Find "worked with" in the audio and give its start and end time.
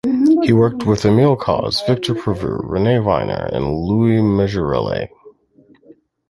0.51-1.05